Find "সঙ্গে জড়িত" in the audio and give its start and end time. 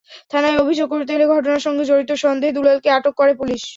1.65-2.11